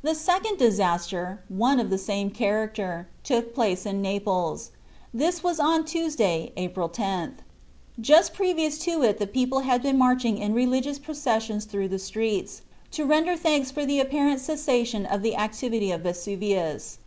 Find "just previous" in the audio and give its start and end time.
8.00-8.78